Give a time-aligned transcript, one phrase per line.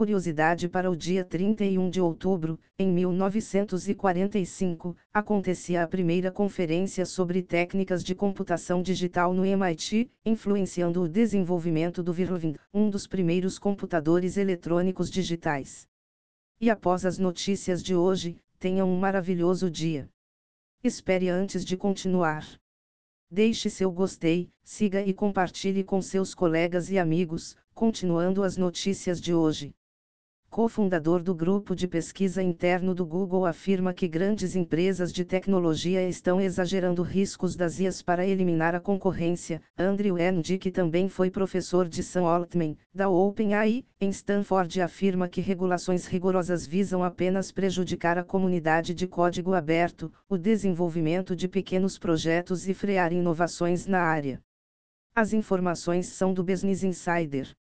[0.00, 8.02] Curiosidade para o dia 31 de outubro, em 1945, acontecia a primeira conferência sobre técnicas
[8.02, 15.10] de computação digital no MIT, influenciando o desenvolvimento do Whirlwind, um dos primeiros computadores eletrônicos
[15.10, 15.86] digitais.
[16.58, 20.08] E após as notícias de hoje, tenham um maravilhoso dia.
[20.82, 22.48] Espere antes de continuar.
[23.30, 29.34] Deixe seu gostei, siga e compartilhe com seus colegas e amigos, continuando as notícias de
[29.34, 29.74] hoje
[30.50, 36.40] cofundador do grupo de pesquisa interno do Google, afirma que grandes empresas de tecnologia estão
[36.40, 39.62] exagerando riscos das IAs para eliminar a concorrência.
[39.78, 45.40] Andrew Ng, que também foi professor de Sam Altman, da OpenAI, em Stanford, afirma que
[45.40, 52.68] regulações rigorosas visam apenas prejudicar a comunidade de código aberto, o desenvolvimento de pequenos projetos
[52.68, 54.42] e frear inovações na área.
[55.14, 57.54] As informações são do Business Insider.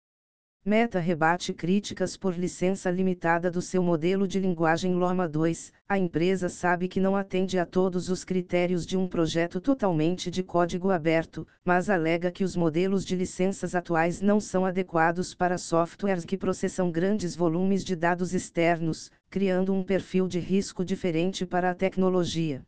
[0.67, 5.71] Meta rebate críticas por licença limitada do seu modelo de linguagem Loma 2.
[5.87, 10.43] A empresa sabe que não atende a todos os critérios de um projeto totalmente de
[10.43, 16.25] código aberto, mas alega que os modelos de licenças atuais não são adequados para softwares
[16.25, 21.73] que processam grandes volumes de dados externos, criando um perfil de risco diferente para a
[21.73, 22.61] tecnologia.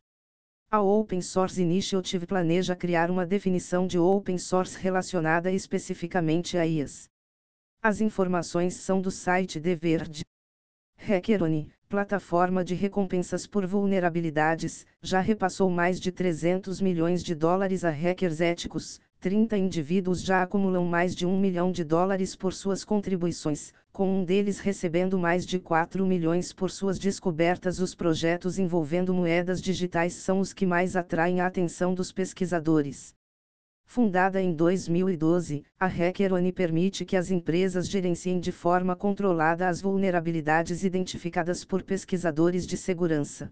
[0.71, 7.09] A Open Source Initiative planeja criar uma definição de open source relacionada especificamente a IAS.
[7.81, 10.25] As informações são do site The Verde.
[10.97, 17.89] Hackerone, plataforma de recompensas por vulnerabilidades, já repassou mais de 300 milhões de dólares a
[17.89, 18.99] hackers éticos.
[19.21, 24.25] 30 indivíduos já acumulam mais de 1 milhão de dólares por suas contribuições, com um
[24.25, 27.79] deles recebendo mais de 4 milhões por suas descobertas.
[27.79, 33.17] Os projetos envolvendo moedas digitais são os que mais atraem a atenção dos pesquisadores.
[33.91, 40.83] Fundada em 2012, a HackerOne permite que as empresas gerenciem de forma controlada as vulnerabilidades
[40.83, 43.51] identificadas por pesquisadores de segurança.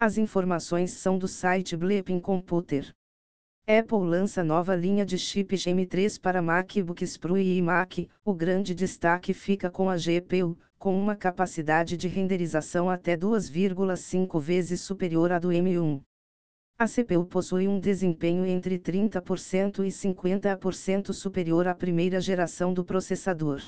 [0.00, 2.92] As informações são do site Bleeping Computer.
[3.64, 8.08] Apple lança nova linha de chips M3 para MacBooks Pro e iMac.
[8.24, 14.80] O grande destaque fica com a GPU, com uma capacidade de renderização até 2,5 vezes
[14.80, 16.02] superior à do M1.
[16.78, 23.62] A CPU possui um desempenho entre 30% e 50% superior à primeira geração do processador.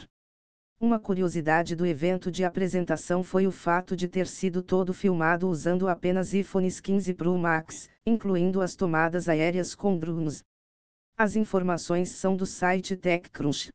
[0.81, 5.89] Uma curiosidade do evento de apresentação foi o fato de ter sido todo filmado usando
[5.89, 10.43] apenas iPhones 15 Pro Max, incluindo as tomadas aéreas com drones.
[11.17, 13.71] As informações são do site TechCrunch.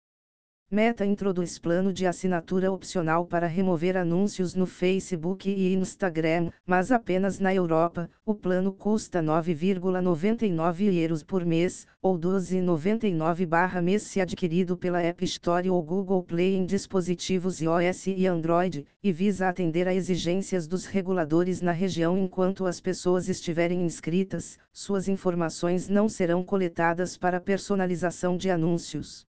[0.72, 7.40] Meta introduz plano de assinatura opcional para remover anúncios no Facebook e Instagram, mas apenas
[7.40, 8.07] na Europa.
[8.24, 15.81] O plano custa 9,99 euros por mês, ou 12,99/mês se adquirido pela App Store ou
[15.81, 21.72] Google Play em dispositivos iOS e Android, e visa atender a exigências dos reguladores na
[21.72, 24.59] região enquanto as pessoas estiverem inscritas.
[24.72, 29.28] Suas informações não serão coletadas para personalização de anúncios.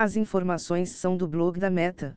[0.00, 2.16] As informações são do blog da Meta.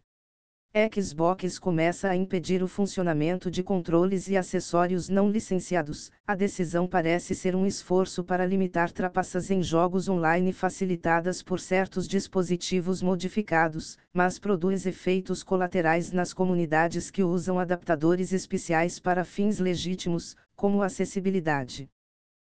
[0.93, 6.11] Xbox começa a impedir o funcionamento de controles e acessórios não licenciados.
[6.27, 12.07] A decisão parece ser um esforço para limitar trapaças em jogos online facilitadas por certos
[12.07, 20.35] dispositivos modificados, mas produz efeitos colaterais nas comunidades que usam adaptadores especiais para fins legítimos,
[20.55, 21.89] como acessibilidade.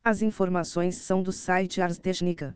[0.03, 2.55] As informações são do site Ars Technica.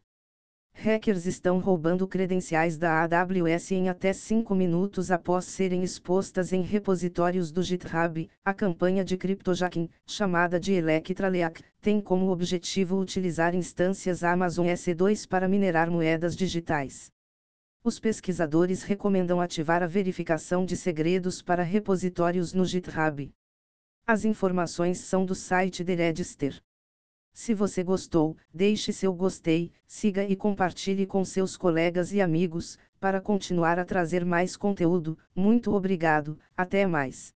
[0.78, 7.52] Hackers estão roubando credenciais da AWS em até 5 minutos após serem expostas em repositórios
[7.52, 8.30] do GitHub.
[8.44, 15.48] A campanha de cryptojacking, chamada de Electraleak, tem como objetivo utilizar instâncias Amazon S2 para
[15.48, 17.10] minerar moedas digitais.
[17.84, 23.32] Os pesquisadores recomendam ativar a verificação de segredos para repositórios no GitHub.
[24.06, 26.62] As informações são do site The Register.
[27.36, 33.20] Se você gostou, deixe seu gostei, siga e compartilhe com seus colegas e amigos, para
[33.20, 35.18] continuar a trazer mais conteúdo.
[35.36, 37.34] Muito obrigado, até mais.